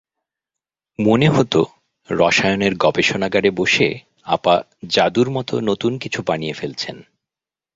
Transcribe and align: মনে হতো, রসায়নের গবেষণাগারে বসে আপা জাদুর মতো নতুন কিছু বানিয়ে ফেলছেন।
মনে 0.99 1.27
হতো, 1.29 1.61
রসায়নের 2.09 2.73
গবেষণাগারে 2.75 3.49
বসে 3.51 3.87
আপা 4.25 4.55
জাদুর 4.89 5.29
মতো 5.29 5.59
নতুন 5.59 5.97
কিছু 5.97 6.19
বানিয়ে 6.27 6.53
ফেলছেন। 6.53 6.97